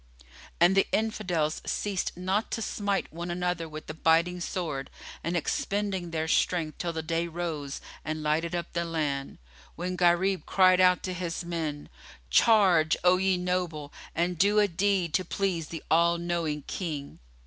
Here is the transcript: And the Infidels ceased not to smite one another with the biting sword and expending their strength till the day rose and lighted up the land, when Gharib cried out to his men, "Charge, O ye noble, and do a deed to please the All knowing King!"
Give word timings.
And 0.59 0.75
the 0.75 0.87
Infidels 0.91 1.61
ceased 1.63 2.17
not 2.17 2.49
to 2.53 2.61
smite 2.63 3.13
one 3.13 3.29
another 3.29 3.69
with 3.69 3.85
the 3.85 3.93
biting 3.93 4.39
sword 4.41 4.89
and 5.23 5.37
expending 5.37 6.09
their 6.09 6.27
strength 6.27 6.79
till 6.79 6.91
the 6.91 7.03
day 7.03 7.27
rose 7.27 7.81
and 8.03 8.23
lighted 8.23 8.55
up 8.55 8.73
the 8.73 8.83
land, 8.83 9.37
when 9.75 9.95
Gharib 9.95 10.47
cried 10.47 10.79
out 10.81 11.03
to 11.03 11.13
his 11.13 11.45
men, 11.45 11.87
"Charge, 12.31 12.97
O 13.03 13.17
ye 13.17 13.37
noble, 13.37 13.93
and 14.15 14.39
do 14.39 14.57
a 14.57 14.67
deed 14.67 15.13
to 15.13 15.23
please 15.23 15.67
the 15.67 15.83
All 15.91 16.17
knowing 16.17 16.63
King!" 16.63 17.19